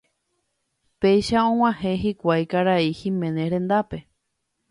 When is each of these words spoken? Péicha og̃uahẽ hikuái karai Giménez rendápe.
Péicha 1.03 1.39
og̃uahẽ 1.51 1.93
hikuái 2.05 2.43
karai 2.55 2.87
Giménez 3.01 3.49
rendápe. 3.53 3.99